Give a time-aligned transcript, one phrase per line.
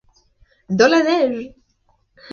[0.71, 1.53] Dans la Neige!